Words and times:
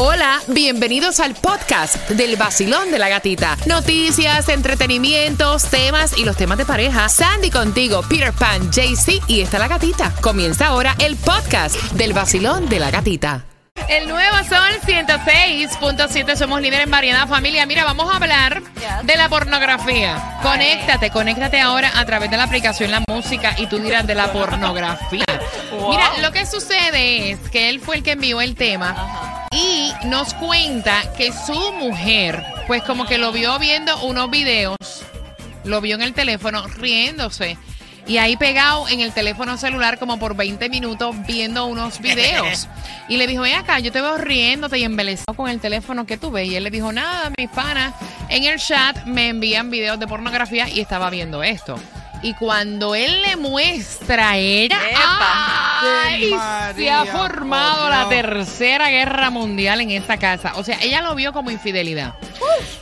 Hola, 0.00 0.40
bienvenidos 0.46 1.18
al 1.18 1.34
podcast 1.34 2.08
del 2.10 2.36
vacilón 2.36 2.92
de 2.92 3.00
la 3.00 3.08
gatita. 3.08 3.56
Noticias, 3.66 4.48
entretenimientos, 4.48 5.64
temas 5.64 6.16
y 6.16 6.24
los 6.24 6.36
temas 6.36 6.56
de 6.56 6.64
pareja. 6.64 7.08
Sandy 7.08 7.50
contigo, 7.50 8.02
Peter 8.08 8.32
Pan, 8.32 8.70
JC 8.70 9.20
y 9.26 9.40
está 9.40 9.58
la 9.58 9.66
gatita. 9.66 10.14
Comienza 10.20 10.68
ahora 10.68 10.94
el 11.00 11.16
podcast 11.16 11.74
del 11.94 12.12
vacilón 12.12 12.68
de 12.68 12.78
la 12.78 12.92
gatita. 12.92 13.44
El 13.88 14.08
nuevo 14.08 14.36
Sol 14.48 14.80
106.7, 14.86 16.36
somos 16.36 16.60
líderes 16.60 16.84
en 16.84 16.92
variedad 16.92 17.26
familia. 17.26 17.66
Mira, 17.66 17.82
vamos 17.82 18.08
a 18.08 18.18
hablar 18.18 18.62
de 19.02 19.16
la 19.16 19.28
pornografía. 19.28 20.38
Conéctate, 20.42 21.10
conéctate 21.10 21.60
ahora 21.60 21.90
a 21.98 22.06
través 22.06 22.30
de 22.30 22.36
la 22.36 22.44
aplicación 22.44 22.92
La 22.92 23.02
Música 23.08 23.56
y 23.58 23.66
tú 23.66 23.80
dirás 23.80 24.06
de 24.06 24.14
la 24.14 24.30
pornografía. 24.32 25.24
Mira, 25.72 26.18
lo 26.22 26.30
que 26.30 26.46
sucede 26.46 27.32
es 27.32 27.40
que 27.50 27.68
él 27.68 27.80
fue 27.80 27.96
el 27.96 28.04
que 28.04 28.12
envió 28.12 28.40
el 28.40 28.54
tema 28.54 29.37
y 29.52 29.92
nos 30.06 30.34
cuenta 30.34 31.02
que 31.16 31.32
su 31.32 31.72
mujer, 31.72 32.44
pues 32.66 32.82
como 32.82 33.06
que 33.06 33.18
lo 33.18 33.32
vio 33.32 33.58
viendo 33.58 34.00
unos 34.02 34.30
videos, 34.30 34.76
lo 35.64 35.80
vio 35.80 35.96
en 35.96 36.02
el 36.02 36.14
teléfono 36.14 36.66
riéndose. 36.66 37.56
Y 38.06 38.16
ahí 38.16 38.38
pegado 38.38 38.88
en 38.88 39.00
el 39.00 39.12
teléfono 39.12 39.58
celular 39.58 39.98
como 39.98 40.18
por 40.18 40.34
20 40.34 40.70
minutos 40.70 41.14
viendo 41.26 41.66
unos 41.66 42.00
videos. 42.00 42.68
Y 43.10 43.16
le 43.16 43.26
dijo, 43.26 43.40
ven 43.40 43.54
acá, 43.54 43.78
yo 43.78 43.90
te 43.90 44.02
veo 44.02 44.18
riéndote 44.18 44.78
y 44.78 44.84
embelezado 44.84 45.34
con 45.34 45.48
el 45.48 45.60
teléfono 45.60 46.04
que 46.04 46.18
tú 46.18 46.30
ves. 46.30 46.46
Y 46.46 46.56
él 46.56 46.64
le 46.64 46.70
dijo, 46.70 46.92
nada, 46.92 47.32
mis 47.38 47.48
panas 47.48 47.94
en 48.28 48.44
el 48.44 48.58
chat 48.58 49.02
me 49.06 49.28
envían 49.28 49.70
videos 49.70 49.98
de 49.98 50.06
pornografía 50.06 50.68
y 50.68 50.80
estaba 50.80 51.08
viendo 51.08 51.42
esto. 51.42 51.76
Y 52.22 52.34
cuando 52.34 52.94
él 52.94 53.22
le 53.22 53.36
muestra 53.36 54.30
a 54.30 54.36
ella, 54.36 54.78
¡ay! 55.82 56.34
se 56.76 56.90
ha 56.90 57.04
formado 57.06 57.88
la 57.88 58.08
tercera 58.08 58.90
guerra 58.90 59.30
mundial 59.30 59.80
en 59.80 59.90
esta 59.90 60.16
casa. 60.16 60.52
O 60.56 60.64
sea, 60.64 60.78
ella 60.82 61.00
lo 61.00 61.14
vio 61.14 61.32
como 61.32 61.50
infidelidad. 61.50 62.14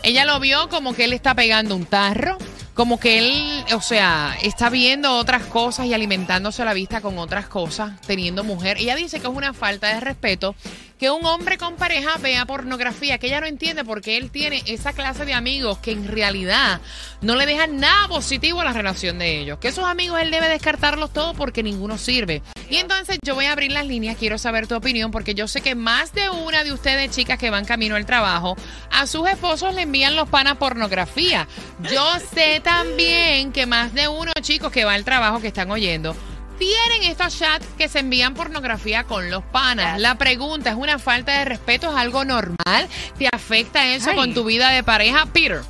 Ella 0.02 0.24
lo 0.24 0.40
vio 0.40 0.68
como 0.68 0.94
que 0.94 1.04
él 1.04 1.12
está 1.12 1.34
pegando 1.34 1.76
un 1.76 1.86
tarro 1.86 2.38
como 2.76 3.00
que 3.00 3.18
él, 3.18 3.64
o 3.74 3.80
sea, 3.80 4.36
está 4.42 4.68
viendo 4.68 5.16
otras 5.16 5.44
cosas 5.44 5.86
y 5.86 5.94
alimentándose 5.94 6.62
la 6.62 6.74
vista 6.74 7.00
con 7.00 7.18
otras 7.18 7.46
cosas, 7.46 7.98
teniendo 8.06 8.44
mujer. 8.44 8.76
Ella 8.76 8.94
dice 8.94 9.18
que 9.18 9.26
es 9.26 9.32
una 9.32 9.54
falta 9.54 9.94
de 9.94 10.00
respeto 10.00 10.54
que 10.98 11.10
un 11.10 11.24
hombre 11.26 11.58
con 11.58 11.76
pareja 11.76 12.16
vea 12.18 12.46
pornografía, 12.46 13.18
que 13.18 13.26
ella 13.26 13.40
no 13.40 13.46
entiende 13.46 13.84
porque 13.84 14.16
él 14.16 14.30
tiene 14.30 14.62
esa 14.66 14.92
clase 14.92 15.24
de 15.24 15.34
amigos 15.34 15.78
que 15.78 15.92
en 15.92 16.08
realidad 16.08 16.80
no 17.20 17.36
le 17.36 17.46
dejan 17.46 17.78
nada 17.78 18.08
positivo 18.08 18.60
a 18.60 18.64
la 18.64 18.72
relación 18.72 19.18
de 19.18 19.38
ellos. 19.38 19.58
Que 19.58 19.68
esos 19.68 19.84
amigos 19.84 20.20
él 20.20 20.30
debe 20.30 20.48
descartarlos 20.48 21.12
todos 21.12 21.36
porque 21.36 21.62
ninguno 21.62 21.98
sirve. 21.98 22.42
Y 22.68 22.76
entonces 22.76 23.18
yo 23.22 23.34
voy 23.34 23.44
a 23.44 23.52
abrir 23.52 23.72
las 23.72 23.86
líneas, 23.86 24.16
quiero 24.16 24.38
saber 24.38 24.66
tu 24.66 24.74
opinión, 24.74 25.10
porque 25.10 25.34
yo 25.34 25.46
sé 25.46 25.60
que 25.60 25.74
más 25.74 26.12
de 26.12 26.30
una 26.30 26.64
de 26.64 26.72
ustedes, 26.72 27.10
chicas 27.10 27.38
que 27.38 27.50
van 27.50 27.64
camino 27.64 27.94
al 27.94 28.06
trabajo, 28.06 28.56
a 28.90 29.06
sus 29.06 29.28
esposos 29.28 29.74
le 29.74 29.82
envían 29.82 30.16
los 30.16 30.28
panas 30.28 30.56
pornografía. 30.56 31.46
Yo 31.90 32.04
sé 32.34 32.60
también 32.64 33.52
que 33.52 33.66
más 33.66 33.94
de 33.94 34.08
uno, 34.08 34.32
chicos, 34.40 34.72
que 34.72 34.84
va 34.84 34.94
al 34.94 35.04
trabajo, 35.04 35.40
que 35.40 35.48
están 35.48 35.70
oyendo, 35.70 36.16
tienen 36.58 37.04
estos 37.04 37.38
chats 37.38 37.66
que 37.78 37.88
se 37.88 38.00
envían 38.00 38.34
pornografía 38.34 39.04
con 39.04 39.30
los 39.30 39.42
panas. 39.44 40.00
La 40.00 40.16
pregunta, 40.16 40.70
¿es 40.70 40.76
una 40.76 40.98
falta 40.98 41.38
de 41.38 41.44
respeto? 41.44 41.90
¿Es 41.90 41.96
algo 41.96 42.24
normal? 42.24 42.88
¿Te 43.18 43.28
afecta 43.32 43.86
eso 43.86 44.14
con 44.14 44.34
tu 44.34 44.44
vida 44.44 44.70
de 44.70 44.82
pareja, 44.82 45.26
Peter? 45.26 45.62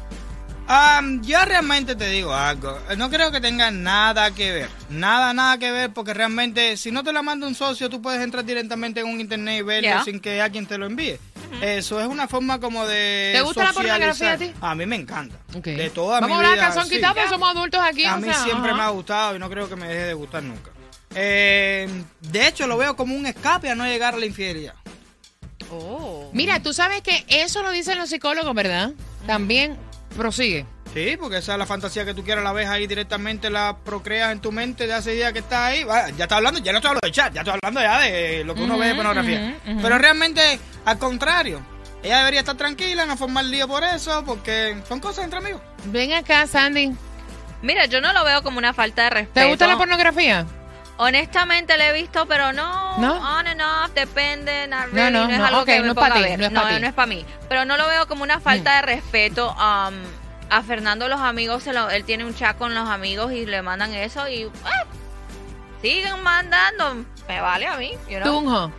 Um, 0.69 1.23
yo 1.23 1.45
realmente 1.45 1.95
te 1.95 2.09
digo 2.09 2.35
algo. 2.35 2.77
No 2.97 3.09
creo 3.09 3.31
que 3.31 3.41
tenga 3.41 3.71
nada 3.71 4.33
que 4.33 4.51
ver. 4.51 4.69
Nada, 4.91 5.33
nada 5.33 5.59
que 5.59 5.71
ver, 5.71 5.93
porque 5.93 6.13
realmente, 6.13 6.77
si 6.77 6.91
no 6.91 7.05
te 7.05 7.13
la 7.13 7.23
manda 7.23 7.47
un 7.47 7.55
socio, 7.55 7.89
tú 7.89 8.03
puedes 8.03 8.21
entrar 8.21 8.45
directamente 8.45 8.99
en 9.01 9.07
un 9.07 9.21
internet 9.21 9.61
y 9.61 9.63
verlo 9.63 10.03
sin 10.03 10.19
que 10.19 10.41
alguien 10.41 10.67
te 10.67 10.77
lo 10.77 10.87
envíe. 10.87 11.19
Eso 11.63 12.01
es 12.01 12.09
una 12.09 12.27
forma 12.27 12.59
como 12.59 12.85
de. 12.85 13.31
¿Te 13.35 13.43
gusta 13.43 13.65
la 13.65 13.73
pornografía 13.73 14.33
a 14.33 14.39
ti? 14.39 14.53
A 14.61 14.75
mí 14.75 14.87
me 14.87 14.97
encanta. 14.97 15.37
De 15.55 15.91
toda 15.91 16.21
Vamos 16.21 16.37
mi 16.37 16.43
vida. 16.43 16.51
Vamos 16.51 16.61
a 16.61 16.65
hablar 16.65 16.75
calzón 16.75 16.91
quitado, 16.91 17.15
porque 17.15 17.29
somos 17.31 17.49
adultos 17.51 17.81
aquí. 17.85 18.05
A 18.05 18.17
mí 18.17 18.29
siempre 18.43 18.75
me 18.75 18.83
ha 18.83 18.89
gustado 18.89 19.37
y 19.37 19.39
no 19.39 19.49
creo 19.49 19.69
que 19.69 19.77
me 19.77 19.87
deje 19.87 20.07
de 20.07 20.15
gustar 20.15 20.43
nunca. 20.43 20.71
Eh, 21.15 21.89
de 22.21 22.49
hecho, 22.49 22.67
lo 22.67 22.77
veo 22.77 22.97
como 22.97 23.15
un 23.15 23.27
escape 23.27 23.71
a 23.71 23.75
no 23.75 23.87
llegar 23.87 24.15
a 24.15 24.19
la 24.19 24.27
infidelidad. 24.27 24.75
Oh. 25.71 26.31
Mira, 26.33 26.63
tú 26.63 26.73
sabes 26.73 27.03
que 27.03 27.25
eso 27.29 27.63
lo 27.63 27.71
dicen 27.71 27.99
los 27.99 28.11
psicólogos, 28.11 28.55
¿verdad? 28.55 28.93
También 29.27 29.79
Prosigue. 30.17 30.67
Sí, 30.95 31.17
porque 31.21 31.39
esa 31.39 31.53
es 31.53 31.59
la 31.59 31.67
fantasía 31.67 32.07
que 32.07 32.15
tú 32.15 32.25
quieras, 32.25 32.43
la 32.43 32.53
ves 32.53 32.69
ahí 32.69 32.87
directamente, 32.87 33.51
la 33.51 33.77
procreas 33.85 34.33
en 34.33 34.41
tu 34.41 34.51
mente 34.51 34.87
de 34.87 34.95
hace 34.95 35.13
días 35.13 35.33
que 35.35 35.41
está 35.41 35.67
ahí. 35.67 35.85
Ya 36.17 36.25
está 36.25 36.37
hablando, 36.37 36.59
ya 36.61 36.73
no 36.73 36.79
estoy 36.79 36.89
hablando 36.89 37.07
de 37.07 37.13
chat, 37.13 37.35
ya 37.35 37.43
estoy 37.43 37.59
hablando 37.61 37.81
ya 37.83 38.01
de 38.01 38.45
lo 38.45 38.55
que 38.55 38.63
uno 38.63 38.79
ve 38.79 38.89
de 38.89 38.95
pornografía. 38.95 39.59
Pero 39.83 39.99
realmente, 39.99 40.59
al 40.87 40.99
contrario, 40.99 41.61
ella 42.03 42.21
debería 42.21 42.41
estar 42.41 42.57
tranquila, 42.57 43.05
no 43.05 43.17
formar 43.19 43.45
lío 43.45 43.69
por 43.69 43.85
eso, 43.85 44.25
porque 44.25 44.81
son 44.89 45.01
cosas 45.01 45.25
entre 45.25 45.41
amigos. 45.41 45.61
Ven 45.87 46.15
acá, 46.15 46.47
Sandy. 46.47 46.93
Mira, 47.61 47.85
yo 47.87 48.01
no 48.01 48.15
lo 48.15 48.25
veo 48.25 48.43
como 48.43 48.57
una 48.57 48.73
falta 48.73 49.05
de 49.05 49.11
respeto. 49.11 49.41
¿Te 49.41 49.51
gusta 49.51 49.67
la 49.67 49.77
pornografía? 49.77 50.47
Honestamente 50.99 51.77
le 51.77 51.91
he 51.91 51.93
visto, 51.93 52.27
pero 52.27 52.53
no, 52.53 52.97
¿No? 52.99 53.39
on 53.39 53.47
and 53.47 53.61
off, 53.61 53.93
depende, 53.95 54.67
no, 54.67 54.87
no, 54.87 55.11
no, 55.11 55.31
es 55.31 55.41
algo 55.41 55.65
que 55.67 55.81
no 55.81 55.89
es 55.89 55.95
para 55.95 56.15
ti, 56.15 56.37
no 56.39 56.47
es 56.47 56.53
para 56.53 56.75
ti. 56.75 56.81
No 56.81 56.87
es 56.87 56.95
para 56.95 57.07
mí, 57.07 57.27
pero 57.49 57.65
no 57.67 57.77
lo 57.77 57.87
veo 57.87 58.07
como 58.09 58.23
una 58.23 58.41
falta 58.41 58.71
mm. 58.71 58.75
de 58.77 58.83
respeto. 58.83 59.51
Um, 59.53 59.95
a 60.49 60.63
Fernando 60.63 61.09
los 61.09 61.21
amigos, 61.21 61.67
él 61.67 62.05
tiene 62.05 62.25
un 62.25 62.35
chat 62.35 62.57
con 62.57 62.75
los 62.75 62.89
amigos 62.89 63.33
y 63.33 63.47
le 63.47 63.63
mandan 63.63 63.93
eso 63.93 64.29
y 64.29 64.47
siguen 65.83 66.23
mandando, 66.23 67.05
me 67.29 67.41
vale 67.41 67.67
a 67.67 67.77
mí. 67.77 67.93
You 68.09 68.21
Tunjo. 68.23 68.73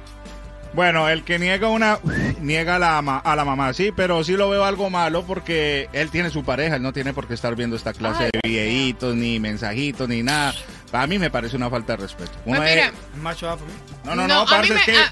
Bueno, 0.73 1.09
el 1.09 1.23
que 1.23 1.39
niega 1.39 1.69
una 1.69 1.99
niega 2.41 2.75
a 2.75 2.79
la, 2.79 2.99
a 2.99 3.35
la 3.35 3.45
mamá, 3.45 3.73
sí, 3.73 3.91
pero 3.95 4.23
sí 4.23 4.33
lo 4.37 4.49
veo 4.49 4.63
algo 4.63 4.89
malo 4.89 5.23
porque 5.23 5.89
él 5.93 6.09
tiene 6.09 6.29
su 6.29 6.43
pareja, 6.43 6.75
él 6.75 6.81
no 6.81 6.93
tiene 6.93 7.13
por 7.13 7.27
qué 7.27 7.33
estar 7.33 7.55
viendo 7.55 7.75
esta 7.75 7.93
clase 7.93 8.25
de 8.25 8.39
videitos, 8.43 9.15
ni 9.15 9.39
mensajitos, 9.39 10.07
ni 10.07 10.23
nada. 10.23 10.53
A 10.91 11.05
mí 11.05 11.19
me 11.19 11.29
parece 11.29 11.55
una 11.55 11.69
falta 11.69 11.93
de 11.93 12.03
respeto. 12.03 12.31
Pues 12.45 12.59
mira, 12.61 12.91
macho 13.21 13.57
No, 14.05 14.15
no, 14.15 14.27
no, 14.27 14.45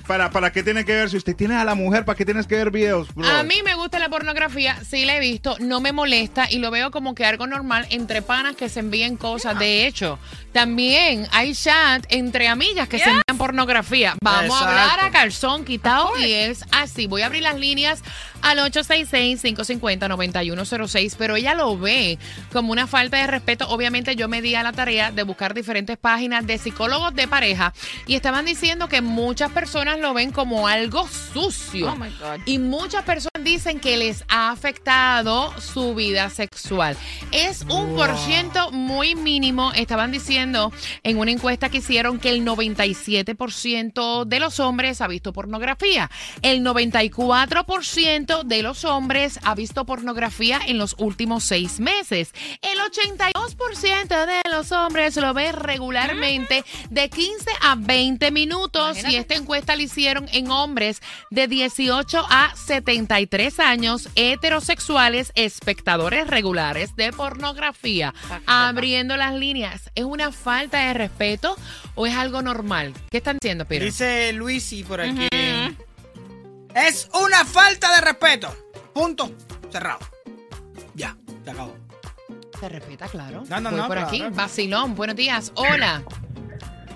para, 0.07 0.29
¿para 0.29 0.51
qué 0.51 0.63
tiene 0.63 0.85
que 0.85 0.93
ver? 0.93 1.09
Si 1.09 1.17
usted 1.17 1.35
tiene 1.35 1.55
a 1.55 1.65
la 1.65 1.75
mujer, 1.75 2.05
¿para 2.05 2.15
qué 2.15 2.25
tienes 2.25 2.47
que 2.47 2.55
ver 2.55 2.71
videos? 2.71 3.07
A 3.23 3.43
mí 3.43 3.55
me 3.63 3.75
gusta 3.75 3.99
la 3.99 4.09
pornografía, 4.09 4.77
sí 4.87 5.05
la 5.05 5.17
he 5.17 5.19
visto, 5.19 5.57
no 5.59 5.81
me 5.81 5.91
molesta 5.91 6.47
y 6.49 6.59
lo 6.59 6.71
veo 6.71 6.91
como 6.91 7.13
que 7.13 7.25
algo 7.25 7.45
normal 7.47 7.87
entre 7.89 8.21
panas 8.21 8.55
que 8.55 8.69
se 8.69 8.79
envíen 8.79 9.17
cosas. 9.17 9.59
De 9.59 9.85
hecho, 9.85 10.17
también 10.53 11.27
hay 11.31 11.53
chat 11.53 12.05
entre 12.09 12.47
amigas 12.47 12.87
que 12.87 12.97
se 12.97 13.05
envían 13.05 13.37
pornografía. 13.37 14.15
Vamos 14.21 14.61
a 14.61 14.69
hablar 14.69 14.99
a 15.01 15.11
calzón 15.11 15.65
quitado 15.65 16.17
y 16.19 16.31
es 16.31 16.63
así. 16.71 17.07
Voy 17.07 17.21
a 17.21 17.25
abrir 17.25 17.43
las 17.43 17.59
líneas 17.59 18.01
al 18.45 18.59
866-550-9106, 18.59 21.15
pero 21.17 21.35
ella 21.35 21.55
lo 21.55 21.77
ve 21.79 22.19
como 22.53 22.71
una 22.71 22.85
falta 22.85 23.17
de 23.17 23.25
respeto. 23.25 23.67
Obviamente 23.69 24.15
yo 24.15 24.29
me 24.29 24.43
di 24.43 24.53
a 24.53 24.61
la 24.61 24.71
tarea 24.71 25.11
de 25.11 25.23
buscar 25.23 25.55
diferentes 25.55 25.97
páginas 25.97 26.45
de 26.45 26.59
psicólogos 26.59 27.15
de 27.15 27.27
pareja 27.27 27.73
y 28.05 28.13
estaban 28.13 28.45
diciendo 28.45 28.87
que 28.87 29.01
muchas 29.01 29.51
personas 29.51 29.99
lo 29.99 30.13
ven 30.13 30.31
como 30.31 30.67
algo 30.67 31.07
sucio. 31.07 31.91
Oh 31.91 31.97
y 32.45 32.59
muchas 32.59 33.03
personas 33.03 33.43
dicen 33.43 33.79
que 33.79 33.97
les 33.97 34.23
ha 34.27 34.51
afectado 34.51 35.51
su 35.59 35.95
vida 35.95 36.29
sexual. 36.29 36.95
Es 37.31 37.63
un 37.63 37.95
por 37.95 38.15
ciento 38.15 38.69
muy 38.71 39.15
mínimo. 39.15 39.71
Estaban 39.73 40.11
diciendo 40.11 40.71
en 41.01 41.17
una 41.17 41.31
encuesta 41.31 41.69
que 41.69 41.79
hicieron 41.79 42.19
que 42.19 42.29
el 42.29 42.45
97% 42.45 44.25
de 44.25 44.39
los 44.39 44.59
hombres 44.59 45.01
ha 45.01 45.07
visto 45.07 45.33
pornografía. 45.33 46.11
El 46.43 46.63
94% 46.63 48.34
de 48.43 48.61
los 48.61 48.85
hombres 48.85 49.39
ha 49.43 49.55
visto 49.55 49.85
pornografía 49.85 50.59
en 50.65 50.77
los 50.77 50.95
últimos 50.97 51.43
seis 51.43 51.79
meses. 51.79 52.33
El 52.61 52.79
82% 52.79 54.25
de 54.25 54.51
los 54.51 54.71
hombres 54.71 55.15
lo 55.17 55.33
ve 55.33 55.51
regularmente 55.51 56.63
de 56.89 57.09
15 57.09 57.51
a 57.61 57.75
20 57.75 58.31
minutos. 58.31 58.97
Y 59.07 59.15
esta 59.15 59.35
encuesta 59.35 59.75
la 59.75 59.83
hicieron 59.83 60.27
en 60.33 60.51
hombres 60.51 61.01
de 61.29 61.47
18 61.47 62.25
a 62.29 62.55
73 62.55 63.59
años, 63.59 64.09
heterosexuales, 64.15 65.31
espectadores 65.35 66.27
regulares 66.27 66.95
de 66.95 67.11
pornografía. 67.11 68.13
Abriendo 68.45 69.17
las 69.17 69.33
líneas. 69.35 69.91
¿Es 69.95 70.03
una 70.03 70.31
falta 70.31 70.87
de 70.87 70.93
respeto 70.93 71.55
o 71.95 72.07
es 72.07 72.15
algo 72.15 72.41
normal? 72.41 72.93
¿Qué 73.09 73.17
están 73.17 73.37
diciendo, 73.41 73.65
Piro? 73.65 73.85
Dice 73.85 74.33
Luisi 74.33 74.83
por 74.83 75.01
aquí. 75.01 75.27
Es 76.75 77.09
una 77.13 77.45
falta 77.45 77.87
de 77.95 78.01
respeto. 78.01 78.53
Punto. 78.93 79.31
Cerrado. 79.71 79.99
Ya, 80.93 81.15
se 81.45 81.51
acabó. 81.51 81.73
Se 82.59 82.67
respeta, 82.67 83.07
claro. 83.07 83.43
No, 83.47 83.61
no, 83.61 83.71
Voy 83.71 83.87
por 83.87 83.97
aquí. 83.97 84.21
Vacilón, 84.31 84.93
buenos 84.93 85.15
días. 85.15 85.53
Hola. 85.55 86.03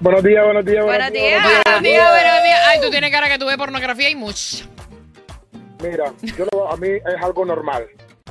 Buenos 0.01 0.21
días, 0.21 0.43
buenos 0.43 0.65
días. 0.65 0.83
Buenos, 0.83 1.11
días. 1.13 1.43
Buenos 1.63 1.81
días, 1.81 2.09
buenos 2.09 2.43
días. 2.43 2.59
Ay, 2.67 2.81
tú 2.81 2.89
tienes 2.89 3.09
cara 3.09 3.29
que 3.29 3.39
tú 3.39 3.45
ves 3.45 3.55
pornografía 3.55 4.09
y 4.09 4.15
mucho. 4.15 4.65
Mira, 5.81 6.11
yo 6.23 6.69
a 6.69 6.75
mí 6.75 6.89
es 6.89 7.23
algo 7.23 7.45
normal. 7.45 7.87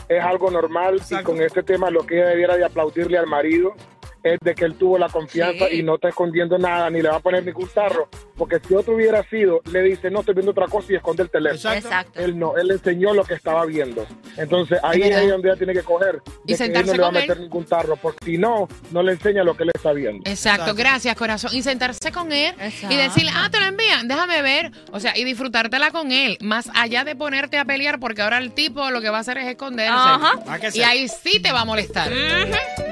Es 0.07 0.23
algo 0.23 0.51
normal 0.51 1.01
y 1.09 1.23
con 1.23 1.41
este 1.41 1.63
tema 1.63 1.89
lo 1.89 2.05
que 2.05 2.17
ella 2.19 2.29
debiera 2.29 2.57
de 2.59 2.67
aplaudirle 2.67 3.17
al 3.17 3.27
marido 3.27 3.75
es 4.23 4.39
de 4.41 4.55
que 4.55 4.65
él 4.65 4.75
tuvo 4.75 4.99
la 4.99 5.09
confianza 5.09 5.67
Sí. 5.69 5.77
y 5.81 5.83
no 5.83 5.95
está 5.97 6.09
escondiendo 6.09 6.59
nada, 6.59 6.91
ni 6.91 7.01
le 7.03 7.09
va 7.09 7.17
a 7.17 7.21
poner 7.21 7.45
ningún 7.45 7.69
tarro, 7.69 8.09
porque 8.37 8.59
si 8.67 8.75
otro 8.75 8.95
hubiera 8.95 9.23
sido, 9.29 9.61
le 9.73 9.83
dice, 9.83 10.11
no, 10.11 10.21
estoy 10.21 10.35
viendo 10.35 10.51
otra 10.53 10.67
cosa 10.67 10.93
y 10.93 10.97
esconde 10.97 11.23
el 11.23 11.31
teléfono. 11.31 11.57
Exacto. 11.75 11.89
Exacto. 11.89 12.21
Él 12.21 12.39
no, 12.39 12.57
él 12.57 12.69
le 12.69 12.75
enseñó 12.75 13.15
lo 13.15 13.25
que 13.25 13.35
estaba 13.35 13.65
viendo. 13.67 14.07
Entonces 14.37 14.79
ahí 14.83 15.03
Es 15.03 15.17
es 15.17 15.31
donde 15.31 15.49
ella 15.49 15.57
tiene 15.57 15.73
que 15.73 15.83
coger. 15.83 16.21
Y 16.47 16.55
que 16.57 16.65
él 16.65 16.73
no 16.87 16.93
le 16.93 16.99
va 16.99 17.07
a 17.07 17.11
él. 17.11 17.15
meter 17.15 17.41
ningún 17.41 17.65
tarro, 17.65 17.97
porque 17.97 18.25
si 18.25 18.39
no, 18.39 18.69
no 18.91 19.03
le 19.03 19.13
enseña 19.13 19.43
lo 19.45 19.57
que 19.57 19.63
él 19.65 19.71
está 19.75 19.93
viendo. 19.93 20.19
Exacto, 20.29 20.63
Exacto. 20.63 20.75
gracias, 20.75 21.17
corazón. 21.17 21.51
Y 21.55 21.63
sentarse 21.63 22.13
con 22.13 22.33
él 22.33 22.55
Exacto. 22.61 22.95
y 22.95 22.97
decirle, 22.99 23.31
ah, 23.35 23.49
te 23.51 23.59
lo 23.61 23.67
envían, 23.67 24.09
déjame 24.09 24.43
ver. 24.43 24.71
O 24.93 25.01
sea, 25.01 25.17
y 25.17 25.25
disfrutártela 25.25 25.91
con 25.91 26.13
él, 26.13 26.39
más 26.41 26.71
allá 26.75 27.05
de 27.05 27.17
ponerte 27.17 27.59
a 27.59 27.65
pelear, 27.65 27.99
porque 28.01 28.23
ahora 28.23 28.39
el 28.39 28.53
tipo 28.53 28.91
lo 28.91 29.01
que 29.01 29.11
va 29.11 29.19
a 29.19 29.21
hacer 29.21 29.39
es 29.39 29.47
esconderse. 29.47 29.93
Ajá. 29.95 30.33
Y 30.75 30.83
ahí 30.83 31.09
sí 31.09 31.41
te 31.41 31.53
va 31.53 31.61
a 31.61 31.65
molestar. 31.65 32.11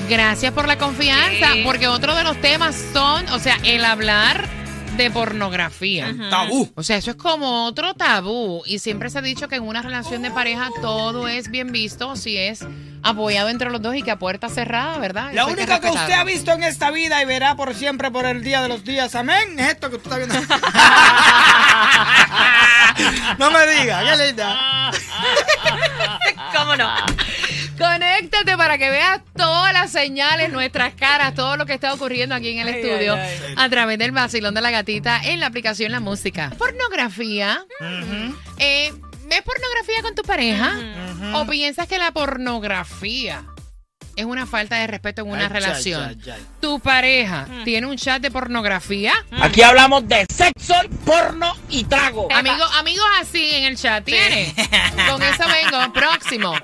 gracias 0.09 0.53
por 0.53 0.69
la 0.69 0.79
confianza. 0.79 1.49
Porque 1.65 1.89
otro 1.89 2.15
de 2.15 2.23
los 2.23 2.41
temas 2.41 2.77
son, 2.93 3.29
o 3.31 3.41
sea, 3.41 3.59
el 3.65 3.85
hablar 3.85 4.49
de 4.97 5.11
pornografía. 5.11 6.15
Tabú. 6.31 6.71
O 6.75 6.83
sea, 6.83 6.97
eso 6.97 7.11
es 7.11 7.17
como 7.17 7.67
otro 7.67 7.95
tabú. 7.95 8.63
Y 8.67 8.79
siempre 8.79 9.11
se 9.11 9.19
ha 9.19 9.23
dicho 9.23 9.49
que 9.49 9.57
en 9.57 9.65
una 9.65 9.83
relación 9.83 10.23
de 10.23 10.31
pareja 10.31 10.71
todo 10.81 11.29
es 11.29 11.51
bien 11.51 11.73
visto 11.73 12.17
si 12.17 12.37
es 12.37 12.65
apoyado 13.03 13.49
entre 13.51 13.71
los 13.71 13.83
dos 13.83 13.95
y 13.95 14.03
que 14.03 14.11
a 14.11 14.19
puerta 14.19 14.49
cerrada, 14.49 14.99
¿verdad? 14.99 15.31
La 15.33 15.43
Eso 15.43 15.49
que 15.49 15.53
única 15.61 15.81
que 15.81 15.91
usted 15.91 16.13
ha 16.13 16.25
visto 16.25 16.53
en 16.53 16.63
esta 16.63 16.91
vida 16.91 17.23
y 17.23 17.27
verá 17.27 17.55
por 17.55 17.75
siempre 17.75 18.11
por 18.11 18.25
el 18.25 18.43
día 18.43 18.63
de 18.63 18.69
los 18.69 18.83
días, 18.85 19.15
amén, 19.15 19.59
es 19.59 19.73
esto 19.73 19.91
que 19.91 19.99
tú 19.99 20.09
estás 20.09 20.19
viendo. 20.19 20.35
no 23.39 23.51
me 23.51 23.67
digas, 23.67 24.05
qué 24.05 24.27
linda. 24.27 24.91
¿Cómo 26.57 26.77
no? 26.77 26.95
Conéctate 27.79 28.57
para 28.57 28.79
que 28.79 28.89
veas 28.91 29.21
todas 29.37 29.73
las 29.73 29.91
señales, 29.91 30.53
nuestras 30.53 30.95
caras, 30.95 31.35
todo 31.35 31.57
lo 31.57 31.67
que 31.67 31.75
está 31.75 31.93
ocurriendo 31.93 32.35
aquí 32.35 32.51
en 32.51 32.61
el 32.61 32.69
estudio 32.69 33.17
a 33.57 33.69
través 33.69 33.99
del 33.99 34.13
vacilón 34.13 34.55
de 34.55 34.61
la 34.61 34.71
gatita 34.71 35.21
en 35.25 35.41
la 35.41 35.47
aplicación 35.47 35.91
La 35.93 36.01
Música. 36.01 36.51
Pornografía. 36.59 37.65
Eh, 38.59 38.93
¿Ves 39.27 39.43
pornografía 39.43 40.03
con 40.03 40.15
tu 40.15 40.23
pareja? 40.23 40.73
¿O 41.35 41.47
piensas 41.47 41.89
que 41.89 41.99
la 41.99 42.13
pornografía 42.13 43.45
es 44.17 44.25
una 44.25 44.47
falta 44.47 44.77
de 44.77 44.87
respeto 44.87 45.23
en 45.23 45.31
una 45.31 45.49
relación? 45.49 46.21
¿Tu 46.61 46.79
pareja 46.79 47.49
tiene 47.65 47.87
un 47.87 47.97
chat 47.97 48.23
de 48.23 48.31
pornografía? 48.31 49.13
Aquí 49.41 49.63
hablamos 49.63 50.07
de 50.07 50.27
sexo, 50.33 50.75
porno 51.05 51.57
y 51.71 51.85
trago. 51.85 52.29
Amigos, 52.33 52.71
amigos 52.79 53.07
así 53.21 53.51
en 53.55 53.65
el 53.65 53.77
chat, 53.77 54.05
¿tiene? 54.05 54.55
Con 55.11 55.23
eso 55.23 55.45
vengo, 55.49 55.93
próximo. 55.93 56.55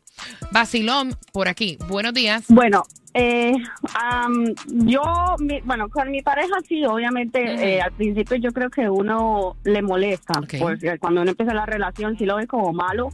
Vacilón 0.50 1.19
por 1.33 1.49
aquí. 1.49 1.79
Buenos 1.88 2.12
días. 2.12 2.45
Bueno, 2.49 2.85
eh, 3.14 3.52
am, 3.95 4.47
yo, 4.87 5.02
mi- 5.38 5.61
bueno, 5.64 5.88
con 5.88 6.11
mi 6.11 6.23
pareja 6.23 6.54
sí, 6.66 6.85
obviamente, 6.85 7.40
eh, 7.76 7.81
al 7.83 7.92
principio 7.92 8.37
yo 8.37 8.52
creo 8.52 8.71
que 8.71 8.88
uno 8.88 9.57
le 9.64 9.83
molesta, 9.83 10.35
porque 10.61 10.99
cuando 10.99 11.21
uno 11.23 11.31
empieza 11.31 11.52
la 11.54 11.66
relación 11.66 12.16
sí 12.16 12.25
lo 12.25 12.37
ve 12.37 12.47
como 12.47 12.73
malo, 12.73 13.11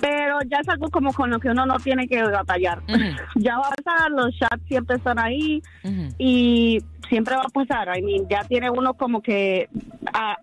pero 0.00 0.38
ya 0.48 0.58
es 0.58 0.68
algo 0.68 0.90
como 0.90 1.12
con 1.12 1.30
lo 1.30 1.40
que 1.40 1.48
uno 1.48 1.64
no 1.66 1.78
tiene 1.78 2.06
que 2.06 2.22
batallar. 2.22 2.80
Ya 3.36 3.58
va 3.58 3.68
a 3.68 3.70
pasar, 3.82 4.10
los 4.12 4.34
chats 4.38 4.62
siempre 4.66 4.96
están 4.96 5.18
ahí 5.18 5.62
y 6.18 6.78
siempre 7.08 7.36
va 7.36 7.42
a 7.42 7.48
pasar. 7.48 7.96
I 7.98 8.02
mean, 8.02 8.26
ya 8.28 8.42
tiene 8.44 8.70
uno 8.70 8.94
como 8.94 9.20
que 9.22 9.68
a, 10.12 10.32
a 10.32 10.36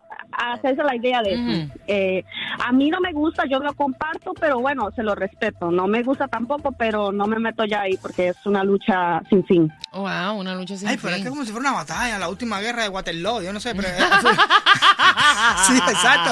hacerse 0.53 0.83
la 0.83 0.95
idea 0.95 1.21
de 1.21 1.33
eso. 1.33 1.73
Eh, 1.87 2.23
a 2.65 2.71
mí 2.71 2.89
no 2.89 2.99
me 2.99 3.11
gusta, 3.13 3.43
yo 3.49 3.59
lo 3.59 3.73
comparto, 3.73 4.33
pero 4.39 4.59
bueno, 4.59 4.89
se 4.95 5.03
lo 5.03 5.15
respeto. 5.15 5.71
No 5.71 5.87
me 5.87 6.03
gusta 6.03 6.27
tampoco, 6.27 6.71
pero 6.71 7.11
no 7.11 7.27
me 7.27 7.39
meto 7.39 7.65
ya 7.65 7.81
ahí 7.81 7.97
porque 7.97 8.29
es 8.29 8.37
una 8.45 8.63
lucha 8.63 9.21
sin 9.29 9.45
fin. 9.45 9.71
Wow, 9.93 10.39
una 10.39 10.55
lucha 10.55 10.75
sin 10.77 10.87
Ay, 10.87 10.97
pero 10.97 11.09
es 11.09 11.15
fin. 11.15 11.23
que 11.25 11.29
como 11.29 11.45
si 11.45 11.51
fuera 11.51 11.69
una 11.69 11.77
batalla, 11.79 12.17
la 12.19 12.29
última 12.29 12.59
guerra 12.59 12.83
de 12.83 12.89
Waterloo, 12.89 13.41
yo 13.41 13.53
no 13.53 13.59
sé, 13.59 13.75
pero... 13.75 13.87
sí, 15.67 15.75
exacto. 15.77 16.31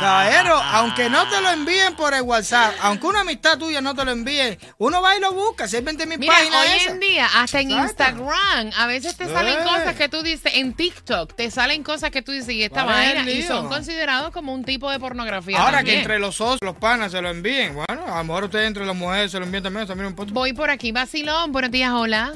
Caballero, 0.00 0.54
aunque 0.54 1.08
no 1.10 1.26
te 1.28 1.40
lo 1.40 1.50
envíen 1.50 1.94
por 1.96 2.14
el 2.14 2.22
WhatsApp, 2.22 2.74
aunque 2.82 3.06
una 3.06 3.20
amistad 3.20 3.58
tuya 3.58 3.80
no 3.80 3.94
te 3.94 4.04
lo 4.04 4.12
envíe, 4.12 4.58
uno 4.78 5.02
va 5.02 5.16
y 5.16 5.20
lo 5.20 5.32
busca, 5.32 5.66
si 5.68 5.76
hay 5.76 5.82
20 5.82 6.06
mil 6.06 6.18
Mira, 6.18 6.32
páginas 6.34 6.60
hoy 6.66 6.72
esas. 6.76 6.92
en 6.94 7.00
día, 7.00 7.26
hasta 7.36 7.60
en 7.60 7.70
Exacto. 7.70 8.04
Instagram, 8.04 8.70
a 8.78 8.86
veces 8.86 9.16
te 9.16 9.26
salen 9.28 9.54
Eh. 9.58 9.62
cosas 9.64 9.96
que 9.96 10.08
tú 10.08 10.22
dices, 10.22 10.52
en 10.54 10.74
TikTok, 10.74 11.34
te 11.34 11.50
salen 11.50 11.82
cosas 11.82 12.10
que 12.10 12.22
tú 12.22 12.32
dices, 12.32 12.50
y 12.54 12.62
esta 12.62 12.84
¿Cuál 12.84 13.00
es 13.02 13.08
el 13.10 13.16
vaina, 13.16 13.30
y 13.40 13.46
son 13.46 13.68
considerados 13.68 14.30
como 14.30 14.52
un 14.52 14.64
tipo 14.64 14.90
de 14.90 14.98
pornografía. 14.98 15.58
Ahora 15.58 15.78
también. 15.78 15.96
que 15.96 16.02
entre 16.02 16.18
los 16.18 16.36
socios, 16.36 16.60
los 16.62 16.76
panas 16.76 17.12
se 17.12 17.20
lo 17.20 17.30
envíen, 17.30 17.74
bueno, 17.74 18.04
a 18.06 18.18
lo 18.18 18.24
mejor 18.24 18.44
ustedes 18.44 18.66
entre 18.66 18.86
las 18.86 18.96
mujeres 18.96 19.30
se 19.30 19.38
lo 19.38 19.44
envían 19.44 19.62
también, 19.62 19.86
también 19.86 20.08
un 20.08 20.14
poco. 20.14 20.30
Voy 20.32 20.52
por 20.52 20.70
aquí, 20.70 20.92
vacilón. 20.92 21.52
Buenos 21.52 21.70
días, 21.70 21.92
hola. 21.92 22.34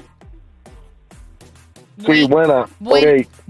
Sí, 2.07 2.27
buena. 2.27 2.67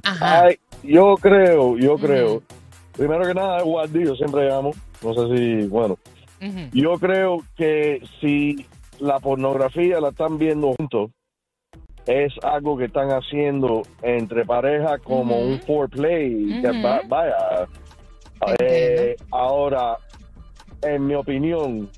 Ajá. 0.03 0.43
Ay, 0.43 0.59
yo 0.83 1.17
creo, 1.17 1.79
yo 1.79 1.97
creo. 1.97 2.43
Primero 2.93 3.27
que 3.27 3.35
nada, 3.35 3.63
Guardi, 3.63 4.05
yo 4.05 4.15
siempre 4.15 4.49
llamo. 4.49 4.73
No 5.03 5.15
sé 5.15 5.37
si, 5.37 5.67
bueno, 5.67 5.99
yo 6.73 6.99
creo 6.99 7.43
que 7.57 8.03
si 8.21 8.67
la 9.01 9.19
pornografía 9.19 10.01
la 10.01 10.11
están 10.11 10.39
viendo 10.39 10.75
juntos, 10.75 11.11
es 12.07 12.33
algo 12.43 12.77
que 12.77 12.85
están 12.87 13.09
haciendo 13.11 13.83
entre 14.03 14.45
parejas 14.45 15.01
como 15.03 15.39
un 15.41 15.59
foreplay. 15.61 16.53
va- 16.85 17.01
vaya, 17.09 17.69
eh, 18.61 19.17
ahora, 19.31 19.97
en 20.83 21.07
mi 21.07 21.15
opinión, 21.15 21.89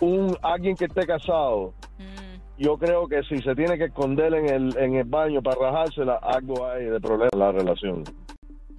un 0.00 0.36
alguien 0.42 0.76
que 0.76 0.84
esté 0.84 1.06
casado, 1.06 1.72
yo 2.56 2.76
creo 2.78 3.08
que 3.08 3.22
si 3.24 3.40
se 3.42 3.54
tiene 3.56 3.76
que 3.76 3.84
esconder 3.86 4.32
en 4.34 4.46
el, 4.48 4.76
en 4.78 4.94
el 4.94 5.04
baño 5.04 5.42
para 5.42 5.56
rajársela, 5.60 6.18
algo 6.22 6.66
hay 6.66 6.84
de 6.84 7.00
problema 7.00 7.30
en 7.32 7.38
la 7.38 7.52
relación. 7.52 8.04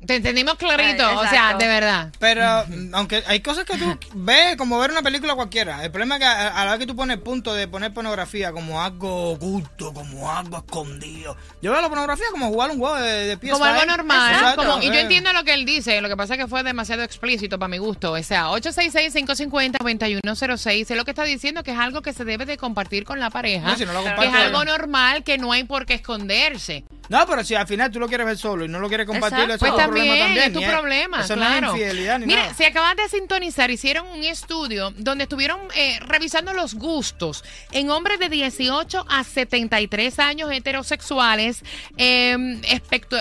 Te 0.05 0.15
entendimos 0.17 0.55
clarito, 0.55 1.05
Ay, 1.07 1.15
o 1.15 1.27
sea, 1.27 1.53
de 1.55 1.67
verdad. 1.67 2.11
Pero, 2.19 2.65
aunque 2.93 3.23
hay 3.27 3.39
cosas 3.41 3.65
que 3.65 3.77
tú 3.77 3.97
ves 4.13 4.55
como 4.57 4.77
ver 4.79 4.91
una 4.91 5.01
película 5.01 5.35
cualquiera. 5.35 5.83
El 5.83 5.91
problema 5.91 6.15
es 6.15 6.19
que 6.19 6.25
a, 6.25 6.61
a 6.61 6.65
la 6.65 6.71
vez 6.71 6.79
que 6.79 6.87
tú 6.87 6.95
pones 6.95 7.17
el 7.17 7.23
punto 7.23 7.53
de 7.53 7.67
poner 7.67 7.93
pornografía 7.93 8.51
como 8.51 8.81
algo 8.81 9.31
oculto, 9.31 9.93
como 9.93 10.31
algo 10.31 10.57
escondido. 10.57 11.35
Yo 11.61 11.71
veo 11.71 11.81
la 11.81 11.89
pornografía 11.89 12.25
como 12.31 12.47
jugar 12.47 12.71
un 12.71 12.79
juego 12.79 12.95
de, 12.97 13.25
de 13.27 13.39
PS5. 13.39 13.51
Como 13.51 13.65
algo 13.65 13.85
normal. 13.85 14.33
Exacto, 14.33 14.63
como- 14.63 14.81
y 14.83 14.87
yo 14.87 14.93
eh. 14.93 15.01
entiendo 15.01 15.31
lo 15.33 15.43
que 15.43 15.53
él 15.53 15.65
dice, 15.65 15.99
lo 16.01 16.09
que 16.09 16.17
pasa 16.17 16.33
es 16.35 16.39
que 16.39 16.47
fue 16.47 16.63
demasiado 16.63 17.03
explícito 17.03 17.59
para 17.59 17.69
mi 17.69 17.77
gusto. 17.77 18.13
O 18.13 18.23
sea, 18.23 18.47
866-550-9106 18.49 20.91
es 20.91 20.97
lo 20.97 21.05
que 21.05 21.11
está 21.11 21.23
diciendo 21.23 21.63
que 21.63 21.71
es 21.71 21.77
algo 21.79 22.01
que 22.01 22.13
se 22.13 22.25
debe 22.25 22.45
de 22.45 22.57
compartir 22.57 23.03
con 23.05 23.19
la 23.19 23.29
pareja. 23.29 23.67
No, 23.69 23.77
si 23.77 23.85
no 23.85 23.93
lo 23.93 24.03
que 24.03 24.09
es 24.09 24.33
algo 24.33 24.65
normal, 24.65 25.23
que 25.23 25.37
no 25.37 25.51
hay 25.51 25.63
por 25.63 25.85
qué 25.85 25.93
esconderse. 25.95 26.83
No, 27.09 27.25
pero 27.27 27.43
si 27.43 27.55
al 27.55 27.67
final 27.67 27.91
tú 27.91 27.99
lo 27.99 28.07
quieres 28.07 28.25
ver 28.25 28.37
solo 28.37 28.65
y 28.65 28.67
no 28.67 28.79
lo 28.79 28.87
quieres 28.87 29.05
compartir, 29.05 29.39
Exacto. 29.49 29.53
eso 29.55 29.59
Pues 29.59 29.71
es 29.71 29.77
tu 29.77 29.91
problema 29.91 30.17
también, 30.17 30.25
también. 30.25 30.45
es 30.47 30.53
tu 30.53 30.61
y 30.61 30.65
problema, 30.65 31.21
Eso 31.23 31.33
claro. 31.35 31.61
no 31.61 31.67
es 31.67 31.73
infidelidad 31.81 32.19
ni 32.19 32.25
Mira, 32.27 32.41
nada. 32.43 32.53
si 32.53 32.63
acabas 32.65 32.95
de 32.97 33.09
sintonizar, 33.09 33.69
hicieron 33.71 34.07
un 34.07 34.23
estudio 34.23 34.91
donde 34.97 35.23
estuvieron 35.23 35.59
eh, 35.75 35.99
revisando 36.01 36.53
los 36.53 36.73
gustos 36.75 37.43
en 37.71 37.89
hombres 37.89 38.19
de 38.19 38.29
18 38.29 39.05
a 39.09 39.23
73 39.23 40.19
años 40.19 40.51
heterosexuales, 40.51 41.63
eh, 41.97 42.35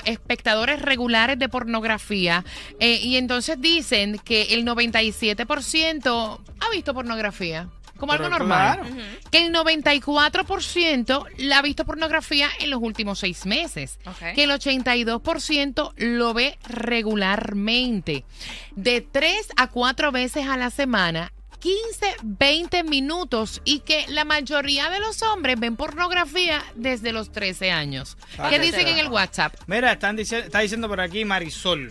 espectadores 0.05 0.81
regulares 0.83 1.39
de 1.39 1.49
pornografía, 1.49 2.45
eh, 2.81 2.99
y 3.03 3.17
entonces 3.17 3.61
dicen 3.61 4.19
que 4.25 4.55
el 4.55 4.65
97% 4.65 6.41
ha 6.61 6.71
visto 6.71 6.95
pornografía. 6.95 7.69
Como 7.97 8.13
Pero 8.13 8.25
algo 8.27 8.39
normal. 8.39 8.81
claro. 8.81 8.97
Que 9.31 9.47
el 9.47 9.53
94% 9.53 11.27
la 11.39 11.59
ha 11.59 11.63
visto 11.63 11.85
pornografía 11.85 12.49
en 12.61 12.71
los 12.71 12.81
últimos 12.83 13.19
seis 13.21 13.47
meses. 13.47 13.99
Que 14.35 14.45
el 14.45 14.51
82% 14.51 15.93
lo 15.97 16.35
ve 16.35 16.59
regularmente. 16.69 18.25
De 18.73 19.01
3 19.01 19.49
a 19.57 19.69
4 19.69 20.13
veces 20.13 20.47
a 20.47 20.57
la 20.57 20.71
semana. 20.71 21.33
15, 21.61 22.17
20 22.23 22.83
minutos 22.85 23.63
y 23.65 23.81
que 23.81 24.05
la 24.09 24.25
mayoría 24.27 24.91
de 24.91 25.01
los 25.01 25.23
hombres 25.23 25.59
ven 25.59 25.77
pornografía 25.77 26.63
desde 26.75 27.11
los 27.11 27.33
13 27.33 27.71
años. 27.71 28.19
Ah, 28.37 28.51
¿Qué 28.51 28.57
que 28.57 28.63
dicen 28.67 28.87
en 28.87 28.99
el 28.99 29.09
WhatsApp? 29.09 29.55
Mira, 29.67 29.93
están 29.93 30.15
dici- 30.19 30.45
está 30.45 30.59
diciendo 30.59 30.89
por 30.89 31.01
aquí 31.01 31.25
Marisol. 31.25 31.91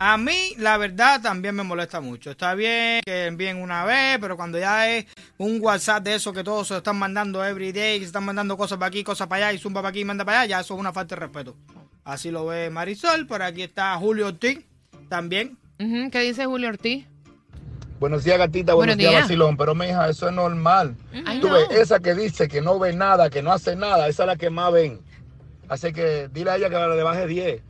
A 0.00 0.16
mí, 0.16 0.54
la 0.58 0.76
verdad, 0.78 1.20
también 1.20 1.56
me 1.56 1.64
molesta 1.64 2.00
mucho. 2.00 2.30
Está 2.30 2.54
bien 2.54 3.00
que 3.04 3.26
envíen 3.26 3.60
una 3.60 3.84
vez, 3.84 4.18
pero 4.20 4.36
cuando 4.36 4.56
ya 4.58 4.88
es 4.96 5.06
un 5.38 5.58
WhatsApp 5.60 6.04
de 6.04 6.14
eso 6.14 6.32
que 6.32 6.44
todos 6.44 6.68
se 6.68 6.76
están 6.76 6.96
mandando 6.96 7.44
every 7.44 7.72
day, 7.72 7.94
que 7.98 8.04
se 8.04 8.06
están 8.08 8.24
mandando 8.24 8.56
cosas 8.56 8.78
para 8.78 8.88
aquí, 8.88 9.02
cosas 9.02 9.26
para 9.26 9.46
allá, 9.48 9.56
y 9.56 9.58
zumba 9.58 9.80
para 9.82 9.90
aquí 9.90 10.00
y 10.00 10.04
manda 10.04 10.24
para 10.24 10.42
allá, 10.42 10.50
ya 10.50 10.60
eso 10.60 10.74
es 10.74 10.80
una 10.80 10.92
falta 10.92 11.16
de 11.16 11.20
respeto. 11.22 11.56
Así 12.04 12.30
lo 12.30 12.46
ve 12.46 12.70
Marisol. 12.70 13.26
Por 13.26 13.42
aquí 13.42 13.62
está 13.62 13.96
Julio 13.96 14.28
Ortiz, 14.28 14.60
también. 15.08 15.58
¿Qué 15.78 16.20
dice 16.20 16.46
Julio 16.46 16.68
Ortiz? 16.68 17.04
Buenos 17.98 18.22
días, 18.22 18.38
gatita. 18.38 18.74
Buenos, 18.74 18.94
Buenos 18.94 18.98
días, 18.98 19.10
días. 19.10 19.22
vacilón. 19.22 19.56
Pero, 19.56 19.74
mija, 19.74 20.08
eso 20.08 20.28
es 20.28 20.34
normal. 20.34 20.94
Ay, 21.26 21.40
Tú 21.40 21.48
no. 21.48 21.54
ves, 21.54 21.70
esa 21.72 21.98
que 21.98 22.14
dice 22.14 22.46
que 22.46 22.60
no 22.60 22.78
ve 22.78 22.92
nada, 22.92 23.28
que 23.30 23.42
no 23.42 23.52
hace 23.52 23.74
nada, 23.74 24.06
esa 24.06 24.22
es 24.22 24.26
la 24.28 24.36
que 24.36 24.48
más 24.48 24.72
ven. 24.72 25.00
Así 25.68 25.92
que 25.92 26.28
dile 26.32 26.52
a 26.52 26.56
ella 26.56 26.70
que 26.70 26.76
le 26.76 27.02
baje 27.02 27.26
10. 27.26 27.62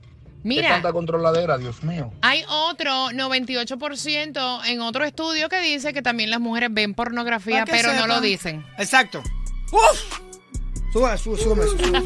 Mira, 0.44 0.68
tanta 0.68 0.92
controladera, 0.92 1.58
Dios 1.58 1.82
mío. 1.82 2.12
hay 2.22 2.44
otro 2.48 3.10
98% 3.10 4.60
en 4.66 4.80
otro 4.80 5.04
estudio 5.04 5.48
que 5.48 5.60
dice 5.60 5.92
que 5.92 6.00
también 6.02 6.30
las 6.30 6.40
mujeres 6.40 6.70
ven 6.72 6.94
pornografía, 6.94 7.64
que 7.64 7.72
pero 7.72 7.88
no 7.88 7.94
sepan. 7.94 8.08
lo 8.08 8.20
dicen. 8.20 8.64
Exacto. 8.78 9.22
¡Uf! 9.72 10.20
Sube, 10.92 11.18
sube, 11.18 11.36
súbeme 11.38 11.64
eso, 11.64 11.76
sube. 11.78 12.00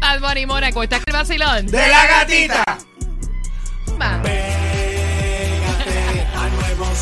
Bad 0.00 0.20
Bunny 0.20 0.44
Mónaco, 0.46 0.82
está 0.82 0.96
el 1.06 1.12
vacilón. 1.12 1.66
¡De 1.66 1.88
la 1.88 2.06
gatita! 2.06 2.64
Va. 4.00 4.20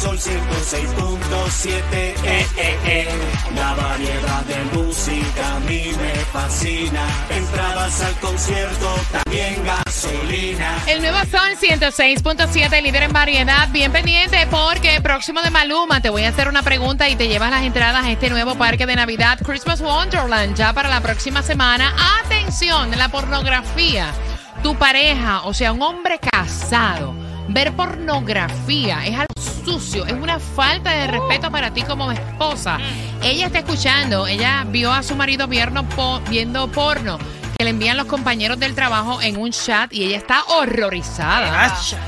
Sol 0.01 0.19
106.7 0.19 1.73
eh, 1.93 2.15
eh, 2.25 2.79
eh. 2.87 3.09
La 3.55 3.75
variedad 3.75 4.43
de 4.45 4.65
música 4.79 5.57
a 5.57 5.61
mí 5.61 5.93
me 6.01 6.15
fascina 6.33 7.03
Entradas 7.29 8.01
al 8.01 8.15
concierto, 8.15 8.95
también 9.13 9.63
gasolina 9.63 10.79
El 10.87 11.03
nuevo 11.03 11.19
Sol 11.31 11.55
106.7, 11.61 12.83
líder 12.83 13.03
en 13.03 13.13
variedad. 13.13 13.69
Bien 13.69 13.93
pendiente 13.93 14.47
porque 14.51 15.03
próximo 15.03 15.43
de 15.43 15.51
Maluma 15.51 16.01
te 16.01 16.09
voy 16.09 16.25
a 16.25 16.31
hacer 16.31 16.49
una 16.49 16.63
pregunta 16.63 17.11
y 17.11 17.17
te 17.17 17.29
llevas 17.29 17.51
las 17.51 17.65
entradas 17.65 18.03
a 18.03 18.11
este 18.11 18.31
nuevo 18.31 18.55
parque 18.55 18.87
de 18.87 18.97
Navidad, 18.97 19.39
Christmas 19.45 19.83
Wonderland, 19.83 20.57
ya 20.57 20.73
para 20.73 20.89
la 20.89 21.03
próxima 21.03 21.43
semana. 21.43 21.95
Atención, 22.25 22.91
la 22.97 23.11
pornografía. 23.11 24.15
Tu 24.63 24.75
pareja, 24.77 25.43
o 25.43 25.53
sea, 25.53 25.73
un 25.73 25.83
hombre 25.83 26.19
casado, 26.19 27.15
ver 27.53 27.73
pornografía 27.73 29.05
es 29.07 29.15
algo 29.19 29.35
sucio, 29.65 30.07
es 30.07 30.13
una 30.13 30.39
falta 30.39 30.91
de 30.91 31.07
respeto 31.07 31.51
para 31.51 31.73
ti 31.73 31.83
como 31.83 32.11
esposa. 32.13 32.79
Ella 33.23 33.47
está 33.47 33.59
escuchando, 33.61 34.27
ella 34.27 34.65
vio 34.69 34.93
a 34.93 35.03
su 35.03 35.15
marido 35.17 35.47
viendo, 35.47 35.83
po- 35.85 36.21
viendo 36.29 36.69
porno 36.69 37.19
que 37.59 37.65
le 37.65 37.71
envían 37.71 37.99
los 37.99 38.07
compañeros 38.07 38.59
del 38.59 38.75
trabajo 38.75 39.21
en 39.21 39.37
un 39.37 39.51
chat 39.53 39.93
y 39.93 40.05
ella 40.05 40.17
está 40.17 40.43
horrorizada. 40.49 41.67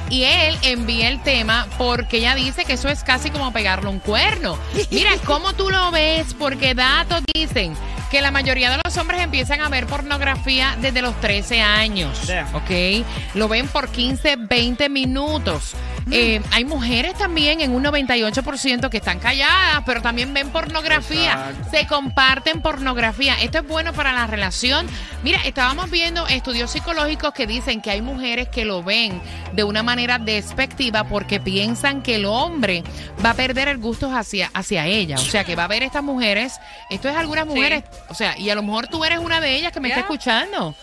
Y 0.08 0.22
él 0.24 0.56
envía 0.62 1.08
el 1.10 1.22
tema 1.22 1.66
porque 1.76 2.18
ella 2.18 2.34
dice 2.34 2.64
que 2.64 2.72
eso 2.74 2.88
es 2.88 3.04
casi 3.04 3.30
como 3.30 3.52
pegarle 3.52 3.90
un 3.90 3.98
cuerno. 3.98 4.56
Mira, 4.90 5.10
¿cómo 5.26 5.52
tú 5.52 5.68
lo 5.68 5.90
ves? 5.90 6.34
Porque 6.38 6.74
datos 6.74 7.22
dicen 7.34 7.74
que 8.12 8.20
la 8.20 8.30
mayoría 8.30 8.70
de 8.70 8.78
los 8.84 8.94
hombres 8.98 9.22
empiezan 9.22 9.62
a 9.62 9.70
ver 9.70 9.86
pornografía 9.86 10.76
desde 10.82 11.00
los 11.00 11.18
13 11.22 11.62
años. 11.62 12.26
Damn. 12.26 12.54
¿Ok? 12.54 13.06
Lo 13.32 13.48
ven 13.48 13.66
por 13.68 13.88
15, 13.88 14.36
20 14.36 14.90
minutos. 14.90 15.74
Eh, 16.10 16.40
hay 16.50 16.64
mujeres 16.64 17.14
también 17.14 17.60
en 17.60 17.72
un 17.74 17.84
98% 17.84 18.90
que 18.90 18.96
están 18.96 19.18
calladas, 19.18 19.82
pero 19.86 20.02
también 20.02 20.34
ven 20.34 20.50
pornografía. 20.50 21.32
Exacto. 21.50 21.70
Se 21.70 21.86
comparten 21.86 22.60
pornografía. 22.60 23.34
Esto 23.40 23.58
es 23.58 23.68
bueno 23.68 23.92
para 23.92 24.12
la 24.12 24.26
relación. 24.26 24.86
Mira, 25.22 25.40
estábamos 25.44 25.90
viendo 25.90 26.26
estudios 26.26 26.70
psicológicos 26.70 27.32
que 27.32 27.46
dicen 27.46 27.80
que 27.80 27.90
hay 27.90 28.02
mujeres 28.02 28.48
que 28.48 28.64
lo 28.64 28.82
ven 28.82 29.20
de 29.52 29.64
una 29.64 29.82
manera 29.82 30.18
despectiva 30.18 31.04
porque 31.04 31.38
piensan 31.40 32.02
que 32.02 32.16
el 32.16 32.24
hombre 32.24 32.82
va 33.24 33.30
a 33.30 33.34
perder 33.34 33.68
el 33.68 33.78
gusto 33.78 34.14
hacia, 34.14 34.50
hacia 34.54 34.86
ella. 34.86 35.16
O 35.16 35.24
sea, 35.24 35.44
que 35.44 35.54
va 35.56 35.64
a 35.64 35.68
ver 35.68 35.82
estas 35.82 36.02
mujeres. 36.02 36.54
Esto 36.90 37.08
es 37.08 37.16
algunas 37.16 37.46
mujeres, 37.46 37.84
o 38.08 38.14
sea, 38.14 38.36
y 38.36 38.50
a 38.50 38.54
lo 38.54 38.62
mejor 38.62 38.88
tú 38.88 39.04
eres 39.04 39.18
una 39.18 39.40
de 39.40 39.56
ellas 39.56 39.72
que 39.72 39.80
me 39.80 39.88
está 39.88 40.00
Ya. 40.00 40.06
escuchando. 40.06 40.74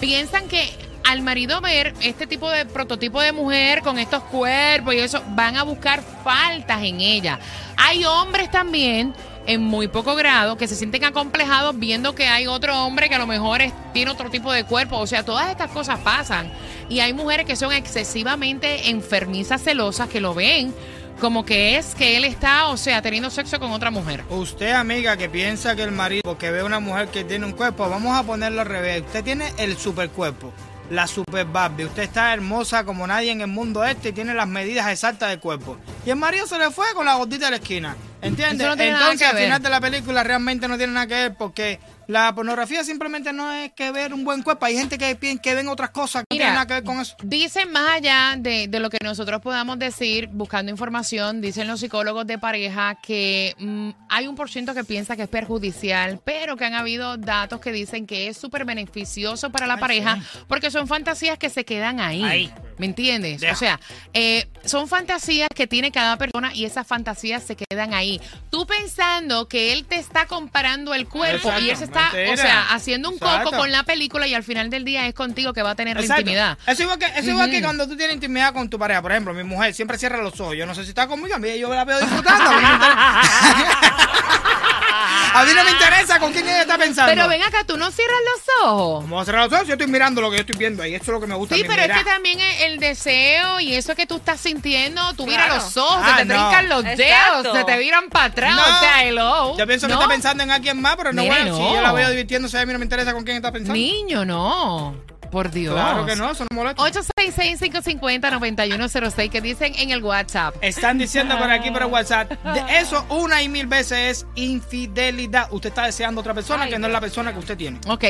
Piensan 0.00 0.48
que 0.48 0.70
al 1.08 1.22
marido 1.22 1.62
ver 1.62 1.94
este 2.02 2.26
tipo 2.26 2.50
de 2.50 2.66
prototipo 2.66 3.22
de 3.22 3.32
mujer 3.32 3.80
con 3.80 3.98
estos 3.98 4.22
cuerpos 4.24 4.92
y 4.92 4.98
eso, 4.98 5.22
van 5.30 5.56
a 5.56 5.62
buscar 5.62 6.02
faltas 6.22 6.82
en 6.82 7.00
ella. 7.00 7.38
Hay 7.78 8.04
hombres 8.04 8.50
también 8.50 9.14
en 9.46 9.62
muy 9.62 9.88
poco 9.88 10.14
grado 10.14 10.58
que 10.58 10.68
se 10.68 10.74
sienten 10.74 11.06
acomplejados 11.06 11.78
viendo 11.78 12.14
que 12.14 12.26
hay 12.26 12.46
otro 12.46 12.84
hombre 12.84 13.08
que 13.08 13.14
a 13.14 13.18
lo 13.18 13.26
mejor 13.26 13.62
tiene 13.94 14.10
otro 14.10 14.28
tipo 14.28 14.52
de 14.52 14.64
cuerpo. 14.64 14.98
O 14.98 15.06
sea, 15.06 15.24
todas 15.24 15.48
estas 15.48 15.70
cosas 15.70 15.98
pasan. 16.00 16.52
Y 16.90 17.00
hay 17.00 17.14
mujeres 17.14 17.46
que 17.46 17.56
son 17.56 17.72
excesivamente 17.72 18.90
enfermizas, 18.90 19.62
celosas, 19.62 20.10
que 20.10 20.20
lo 20.20 20.34
ven 20.34 20.74
como 21.20 21.44
que 21.44 21.76
es 21.76 21.94
que 21.94 22.16
él 22.16 22.24
está, 22.24 22.68
o 22.68 22.76
sea, 22.76 23.02
teniendo 23.02 23.30
sexo 23.30 23.58
con 23.58 23.72
otra 23.72 23.90
mujer. 23.90 24.22
Usted, 24.28 24.72
amiga, 24.72 25.16
que 25.16 25.28
piensa 25.28 25.74
que 25.74 25.82
el 25.82 25.90
marido, 25.90 26.22
porque 26.22 26.50
ve 26.50 26.62
una 26.62 26.78
mujer 26.78 27.08
que 27.08 27.24
tiene 27.24 27.44
un 27.46 27.52
cuerpo, 27.52 27.88
vamos 27.88 28.16
a 28.16 28.22
ponerlo 28.22 28.60
al 28.60 28.68
revés. 28.68 29.02
Usted 29.02 29.24
tiene 29.24 29.52
el 29.58 29.76
super 29.76 30.10
cuerpo, 30.10 30.52
la 30.90 31.06
super 31.06 31.44
Barbie. 31.46 31.84
Usted 31.84 32.02
está 32.04 32.32
hermosa 32.32 32.84
como 32.84 33.06
nadie 33.06 33.30
en 33.30 33.40
el 33.40 33.48
mundo 33.48 33.84
este 33.84 34.10
y 34.10 34.12
tiene 34.12 34.34
las 34.34 34.48
medidas 34.48 34.90
exactas 34.90 35.30
del 35.30 35.40
cuerpo. 35.40 35.76
Y 36.06 36.10
el 36.10 36.16
marido 36.16 36.46
se 36.46 36.58
le 36.58 36.70
fue 36.70 36.86
con 36.94 37.06
la 37.06 37.14
gordita 37.14 37.46
de 37.46 37.50
la 37.52 37.56
esquina. 37.56 37.96
¿Entiendes? 38.20 38.66
No 38.66 38.72
Entonces, 38.72 39.28
al 39.28 39.36
final 39.36 39.62
de 39.62 39.70
la 39.70 39.80
película 39.80 40.24
realmente 40.24 40.66
no 40.66 40.76
tiene 40.76 40.92
nada 40.92 41.06
que 41.06 41.14
ver 41.14 41.34
porque 41.34 41.78
la 42.08 42.34
pornografía 42.34 42.82
simplemente 42.84 43.34
no 43.34 43.52
es 43.52 43.70
que 43.74 43.92
ver 43.92 44.14
un 44.14 44.24
buen 44.24 44.42
cuerpo. 44.42 44.64
Hay 44.64 44.76
gente 44.78 44.96
que, 44.96 45.16
que 45.16 45.54
ven 45.54 45.68
otras 45.68 45.90
cosas 45.90 46.24
que 46.28 46.34
no 46.34 46.38
tienen 46.38 46.54
nada 46.54 46.66
que 46.66 46.72
ver 46.74 46.84
con 46.84 47.00
eso. 47.00 47.14
Dicen 47.22 47.70
más 47.70 47.96
allá 47.96 48.34
de, 48.38 48.66
de 48.66 48.80
lo 48.80 48.88
que 48.88 48.96
nosotros 49.04 49.42
podamos 49.42 49.78
decir, 49.78 50.28
buscando 50.32 50.72
información, 50.72 51.42
dicen 51.42 51.68
los 51.68 51.80
psicólogos 51.80 52.26
de 52.26 52.38
pareja 52.38 52.94
que 53.02 53.54
mm, 53.58 53.90
hay 54.08 54.26
un 54.26 54.36
por 54.36 54.48
ciento 54.48 54.72
que 54.72 54.84
piensa 54.84 55.16
que 55.16 55.24
es 55.24 55.28
perjudicial, 55.28 56.18
pero 56.24 56.56
que 56.56 56.64
han 56.64 56.72
habido 56.72 57.18
datos 57.18 57.60
que 57.60 57.72
dicen 57.72 58.06
que 58.06 58.28
es 58.28 58.38
súper 58.38 58.64
beneficioso 58.64 59.50
para 59.50 59.66
la 59.66 59.76
pareja 59.76 60.18
porque 60.48 60.70
son 60.70 60.88
fantasías 60.88 61.36
que 61.36 61.50
se 61.50 61.66
quedan 61.66 62.00
ahí. 62.00 62.24
Ahí. 62.24 62.52
¿Me 62.78 62.86
entiendes? 62.86 63.42
O 63.42 63.56
sea, 63.56 63.80
eh, 64.14 64.48
son 64.64 64.88
fantasías 64.88 65.48
que 65.54 65.66
tiene 65.66 65.90
cada 65.90 66.16
persona 66.16 66.54
y 66.54 66.64
esas 66.64 66.86
fantasías 66.86 67.42
se 67.42 67.56
quedan 67.56 67.92
ahí. 67.92 68.20
Tú 68.50 68.66
pensando 68.66 69.48
que 69.48 69.72
él 69.72 69.84
te 69.84 69.96
está 69.96 70.26
comparando 70.26 70.94
el 70.94 71.08
cuerpo 71.08 71.50
y 71.60 71.70
él 71.70 71.76
se 71.76 71.84
está, 71.84 71.97
O 72.32 72.36
sea, 72.36 72.68
haciendo 72.70 73.08
un 73.08 73.14
Exacto. 73.16 73.50
coco 73.50 73.56
con 73.58 73.72
la 73.72 73.82
película 73.82 74.26
y 74.26 74.34
al 74.34 74.44
final 74.44 74.70
del 74.70 74.84
día 74.84 75.06
es 75.06 75.14
contigo 75.14 75.52
que 75.52 75.62
va 75.62 75.70
a 75.70 75.74
tener 75.74 75.96
la 75.96 76.04
intimidad. 76.04 76.58
Eso 76.66 76.82
igual 76.82 76.98
que, 76.98 77.06
eso 77.16 77.30
igual 77.30 77.50
que 77.50 77.56
Ujú. 77.58 77.64
cuando 77.66 77.88
tú 77.88 77.96
tienes 77.96 78.14
intimidad 78.14 78.52
con 78.52 78.68
tu 78.70 78.78
pareja. 78.78 79.02
Por 79.02 79.12
ejemplo, 79.12 79.34
mi 79.34 79.44
mujer 79.44 79.74
siempre 79.74 79.98
cierra 79.98 80.18
los 80.22 80.38
ojos. 80.40 80.56
Yo 80.56 80.66
no 80.66 80.74
sé 80.74 80.84
si 80.84 80.90
está 80.90 81.06
conmigo, 81.06 81.34
a 81.34 81.38
mí 81.38 81.58
yo 81.58 81.72
la 81.74 81.84
veo 81.84 82.00
disfrutando. 82.00 82.50
A 84.90 85.44
mí 85.44 85.52
no 85.54 85.64
me 85.64 85.70
interesa, 85.70 86.18
con 86.18 86.32
quién 86.32 86.44
ella 86.48 86.62
está 86.62 86.78
pensando. 86.78 87.12
Pero 87.12 87.28
ven 87.28 87.42
acá, 87.42 87.64
tú 87.64 87.76
no 87.76 87.90
cierras 87.90 88.16
los 88.34 88.66
ojos. 88.68 89.04
Vamos 89.04 89.22
a 89.22 89.24
cerrar 89.26 89.44
los 89.44 89.52
ojos, 89.52 89.66
yo 89.68 89.74
estoy 89.74 89.86
mirando 89.86 90.20
lo 90.20 90.30
que 90.30 90.36
yo 90.36 90.40
estoy 90.40 90.56
viendo 90.56 90.82
ahí. 90.82 90.94
Eso 90.94 91.04
es 91.04 91.08
lo 91.08 91.20
que 91.20 91.26
me 91.26 91.34
gusta. 91.34 91.54
Sí, 91.54 91.60
a 91.60 91.64
mí, 91.64 91.68
pero 91.74 91.92
es 91.92 91.98
que 91.98 92.04
también 92.04 92.40
el, 92.40 92.72
el 92.72 92.78
deseo 92.80 93.60
y 93.60 93.74
eso 93.74 93.94
que 93.94 94.06
tú 94.06 94.16
estás 94.16 94.40
sintiendo, 94.40 95.12
tú 95.14 95.26
miras 95.26 95.46
Claro. 95.46 95.62
los 95.64 95.76
ojos, 95.76 95.98
Ah, 96.02 96.16
se 96.18 96.26
te 96.26 96.34
no. 96.34 96.40
brincan 96.42 96.68
los 96.68 96.84
Exacto. 96.84 97.42
dedos, 97.42 97.58
se 97.58 97.64
te 97.64 97.78
viran 97.78 98.08
para 98.08 98.24
atrás, 98.26 98.56
No. 98.56 98.62
o 98.62 98.80
sea, 98.80 99.04
hello. 99.04 99.56
Yo 99.58 99.66
pienso 99.66 99.86
¿No? 99.88 99.94
que 99.96 100.02
está 100.02 100.08
pensando 100.14 100.42
en 100.42 100.50
alguien 100.50 100.80
más, 100.80 100.96
pero 100.96 101.12
no, 101.12 101.22
Nene, 101.22 101.34
bueno, 101.34 101.58
no. 101.58 101.68
si 101.68 101.74
yo 101.74 101.80
la 101.82 101.92
veo 101.92 102.10
divirtiéndose, 102.10 102.58
a 102.58 102.66
mí 102.66 102.72
no 102.72 102.78
me 102.78 102.84
interesa 102.84 103.12
con 103.12 103.24
quién 103.24 103.36
está 103.36 103.52
pensando. 103.52 103.74
Niño, 103.74 104.24
no. 104.24 104.96
Por 105.30 105.50
Dios. 105.50 105.74
Claro 105.74 106.06
que 106.06 106.16
no, 106.16 106.30
eso 106.30 106.44
no 106.50 106.56
molesta. 106.56 106.82
866-550-9106 106.82 109.30
que 109.30 109.40
dicen 109.40 109.72
en 109.78 109.90
el 109.90 110.02
WhatsApp. 110.02 110.54
Están 110.60 110.98
diciendo 110.98 111.36
por 111.38 111.50
aquí 111.50 111.70
por 111.70 111.82
el 111.82 111.88
WhatsApp, 111.88 112.30
de 112.30 112.62
eso 112.80 113.04
una 113.10 113.42
y 113.42 113.48
mil 113.48 113.66
veces 113.66 113.98
es 113.98 114.26
infidelidad. 114.34 115.48
Usted 115.50 115.70
está 115.70 115.86
deseando 115.86 116.20
a 116.20 116.22
otra 116.22 116.34
persona 116.34 116.64
Ay, 116.64 116.70
que 116.70 116.78
no 116.78 116.86
es 116.86 116.92
la 116.92 117.00
persona 117.00 117.32
que 117.32 117.38
usted 117.38 117.56
tiene. 117.56 117.80
Ok, 117.88 118.04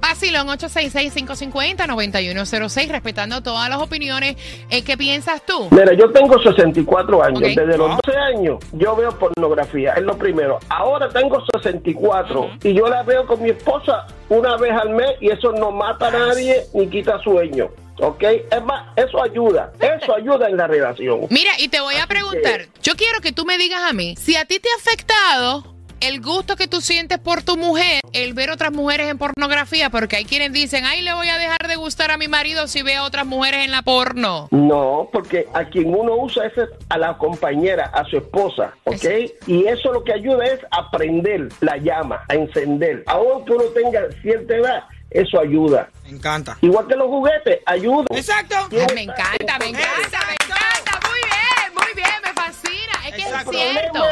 Basilón 0.00 0.46
866-550-9106, 0.48 2.88
respetando 2.88 3.42
todas 3.42 3.68
las 3.68 3.78
opiniones. 3.78 4.36
Eh, 4.70 4.82
¿Qué 4.82 4.96
piensas 4.96 5.42
tú? 5.44 5.68
Mira, 5.70 5.92
yo 5.94 6.10
tengo 6.10 6.40
64 6.42 7.24
años. 7.24 7.40
Desde 7.40 7.78
los 7.78 7.98
12 8.04 8.18
años 8.18 8.58
yo 8.72 8.96
veo 8.96 9.16
pornografía. 9.18 9.92
Es 9.94 10.02
lo 10.02 10.16
primero. 10.16 10.58
Ahora 10.68 11.08
tengo 11.08 11.42
64 11.52 12.50
y 12.62 12.74
yo 12.74 12.88
la 12.88 13.02
veo 13.02 13.26
con 13.26 13.42
mi 13.42 13.50
esposa 13.50 14.06
una 14.28 14.56
vez 14.56 14.72
al 14.72 14.90
mes 14.90 15.10
y 15.20 15.30
eso 15.30 15.52
no 15.52 15.70
mata 15.70 16.08
a 16.08 16.10
nadie 16.10 16.63
ni 16.72 16.88
quita 16.88 17.18
sueño. 17.22 17.68
¿Ok? 18.00 18.22
Es 18.22 18.62
más, 18.64 18.86
eso 18.96 19.22
ayuda. 19.22 19.72
Eso 19.78 20.14
ayuda 20.16 20.48
en 20.48 20.56
la 20.56 20.66
relación. 20.66 21.26
Mira, 21.30 21.50
y 21.58 21.68
te 21.68 21.80
voy 21.80 21.94
a 21.96 22.06
preguntar, 22.06 22.66
yo 22.82 22.94
quiero 22.94 23.20
que 23.20 23.32
tú 23.32 23.44
me 23.44 23.58
digas 23.58 23.82
a 23.88 23.92
mí, 23.92 24.14
si 24.16 24.36
a 24.36 24.44
ti 24.44 24.58
te 24.58 24.68
ha 24.68 24.76
afectado 24.80 25.74
el 26.00 26.20
gusto 26.20 26.56
que 26.56 26.68
tú 26.68 26.80
sientes 26.80 27.18
por 27.18 27.42
tu 27.42 27.56
mujer, 27.56 28.00
el 28.12 28.34
ver 28.34 28.50
otras 28.50 28.72
mujeres 28.72 29.08
en 29.08 29.16
pornografía, 29.16 29.88
porque 29.90 30.16
hay 30.16 30.24
quienes 30.24 30.52
dicen, 30.52 30.84
ay, 30.84 31.00
le 31.02 31.14
voy 31.14 31.28
a 31.28 31.38
dejar 31.38 31.66
de 31.66 31.76
gustar 31.76 32.10
a 32.10 32.18
mi 32.18 32.28
marido 32.28 32.66
si 32.66 32.82
ve 32.82 32.96
a 32.96 33.04
otras 33.04 33.24
mujeres 33.24 33.64
en 33.64 33.70
la 33.70 33.82
porno. 33.82 34.48
No, 34.50 35.08
porque 35.12 35.48
a 35.54 35.64
quien 35.64 35.94
uno 35.94 36.16
usa 36.16 36.46
es 36.46 36.52
a 36.88 36.98
la 36.98 37.16
compañera, 37.16 37.86
a 37.86 38.04
su 38.04 38.18
esposa, 38.18 38.74
¿ok? 38.84 39.04
Y 39.46 39.66
eso 39.66 39.92
lo 39.92 40.04
que 40.04 40.12
ayuda 40.12 40.44
es 40.44 40.60
a 40.70 40.90
prender 40.90 41.48
la 41.60 41.78
llama, 41.78 42.24
a 42.28 42.34
encender. 42.34 43.02
Aunque 43.06 43.52
uno 43.52 43.64
tenga 43.74 44.02
cierta 44.20 44.56
edad, 44.56 44.84
eso 45.14 45.40
ayuda. 45.40 45.88
Me 46.02 46.10
encanta. 46.10 46.58
Igual 46.60 46.86
que 46.86 46.96
los 46.96 47.06
juguetes, 47.06 47.60
ayuda. 47.64 48.04
Exacto. 48.10 48.56
Ay, 48.70 48.86
me 48.94 49.02
encanta, 49.04 49.58
me 49.58 49.68
encanta, 49.68 50.18
me 50.26 50.34
encanta, 50.34 51.00
muy 51.08 51.20
bien, 51.20 51.74
muy 51.74 51.94
bien, 51.94 52.14
me 52.22 52.32
fascina, 52.34 52.92
es 53.08 53.14
que 53.14 53.22
Exacto. 53.22 53.52
es 53.52 53.70
cierto. 53.72 54.04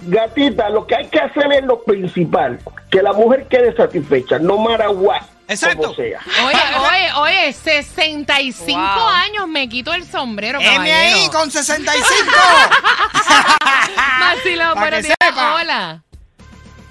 Gatita, 0.00 0.68
lo 0.70 0.86
que 0.86 0.94
hay 0.96 1.06
que 1.08 1.18
hacer 1.20 1.52
es 1.52 1.64
lo 1.64 1.82
principal, 1.82 2.58
que 2.90 3.02
la 3.02 3.12
mujer 3.12 3.46
quede 3.48 3.74
satisfecha, 3.76 4.38
no 4.38 4.54
what, 4.56 5.22
Exacto. 5.48 5.82
como 5.82 5.94
sea. 5.94 6.20
Oye, 6.44 6.56
oye, 7.18 7.42
oye, 7.46 7.52
65 7.52 8.78
Wow. 8.80 9.08
años 9.08 9.48
me 9.48 9.68
quito 9.68 9.92
el 9.94 10.04
sombrero, 10.04 10.60
M 10.60 10.68
ahí 10.68 10.76
caballero. 11.24 11.32
con 11.32 11.50
65. 11.50 12.30
Vacilón, 14.20 14.74
Pa' 14.74 14.80
buenos 14.80 15.00
que 15.00 15.06
días, 15.06 15.16
sepa. 15.22 15.54
hola. 15.56 16.02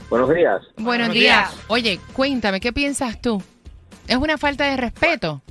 Buenos 0.09 0.29
días. 0.29 0.61
Buenos 0.77 0.83
Buenos 0.85 1.09
días. 1.11 1.51
días. 1.51 1.63
Oye, 1.67 1.99
cuéntame, 2.13 2.59
¿qué 2.59 2.71
piensas 2.73 3.19
tú? 3.21 3.41
¿Es 4.07 4.15
una 4.15 4.37
falta 4.37 4.65
de 4.65 4.77
respeto? 4.77 5.41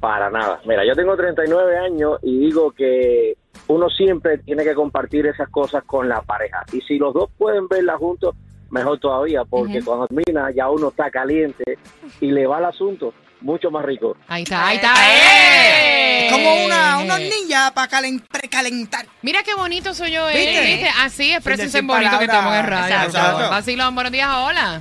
Para 0.00 0.30
nada. 0.30 0.60
Mira, 0.66 0.84
yo 0.84 0.94
tengo 0.94 1.16
39 1.16 1.78
años 1.78 2.18
y 2.22 2.38
digo 2.38 2.72
que 2.72 3.36
uno 3.68 3.88
siempre 3.88 4.38
tiene 4.38 4.64
que 4.64 4.74
compartir 4.74 5.26
esas 5.26 5.48
cosas 5.48 5.84
con 5.84 6.08
la 6.08 6.20
pareja. 6.22 6.64
Y 6.72 6.80
si 6.82 6.98
los 6.98 7.14
dos 7.14 7.30
pueden 7.38 7.68
verla 7.68 7.96
juntos, 7.96 8.34
mejor 8.70 8.98
todavía, 8.98 9.44
porque 9.44 9.82
cuando 9.82 10.06
termina 10.08 10.50
ya 10.50 10.68
uno 10.70 10.88
está 10.88 11.10
caliente 11.10 11.78
y 12.20 12.30
le 12.30 12.46
va 12.46 12.58
el 12.58 12.66
asunto 12.66 13.14
mucho 13.40 13.70
más 13.70 13.84
rico. 13.84 14.16
Ahí 14.26 14.42
está, 14.42 14.66
ahí 14.66 14.76
está. 14.76 14.92
Es 14.92 16.24
¡Eh! 16.24 16.28
como 16.30 16.64
una, 16.64 16.98
una 16.98 17.14
hornilla 17.14 17.72
para 17.74 18.00
precalentar. 18.30 19.06
Mira 19.22 19.42
qué 19.42 19.54
bonito 19.54 19.92
soy 19.94 20.12
yo, 20.12 20.28
¿eh? 20.30 20.34
¿Viste? 20.36 20.60
¿Viste? 20.64 20.88
Así, 21.00 21.32
en 21.32 21.86
bonito 21.86 22.18
que 22.18 22.26
palabras. 22.26 22.28
estamos 22.28 22.54
en 22.54 22.66
radio. 22.66 23.04
Exacto. 23.04 23.50
Vacilón, 23.50 23.94
buenos 23.94 24.12
días, 24.12 24.28
hola. 24.34 24.80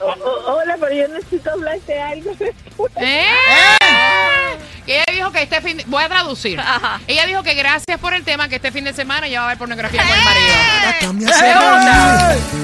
Hola, 0.00 0.76
pero 0.80 0.94
yo 0.94 1.08
necesito 1.08 1.50
hablarte 1.50 2.00
algo. 2.00 2.30
¿Eh? 2.96 3.26
Que 4.86 4.94
ella 4.94 5.04
dijo 5.12 5.32
que 5.32 5.42
este 5.42 5.60
fin 5.60 5.76
de... 5.76 5.84
Voy 5.86 6.02
a 6.02 6.08
traducir. 6.08 6.58
Ajá. 6.58 7.00
Ella 7.06 7.26
dijo 7.26 7.42
que 7.42 7.54
gracias 7.54 7.98
por 8.00 8.14
el 8.14 8.24
tema, 8.24 8.48
que 8.48 8.56
este 8.56 8.72
fin 8.72 8.84
de 8.84 8.94
semana 8.94 9.26
ella 9.26 9.40
va 9.40 9.46
a 9.46 9.48
ver 9.50 9.58
pornografía 9.58 10.02
con 10.02 10.10
el 10.10 10.24
marido. 10.24 10.54
¡Eh! 11.30 12.58